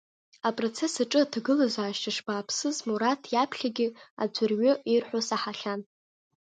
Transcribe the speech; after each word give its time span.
Апроцесс 0.47 0.95
аҿы 1.03 1.19
аҭагылазаашьа 1.23 2.11
шбааԥсыз 2.15 2.77
Мураҭ 2.87 3.21
иаԥхьагьы 3.33 3.87
аӡәырҩы 4.23 4.71
ирҳәо 4.93 5.19
саҳахьан. 5.27 5.81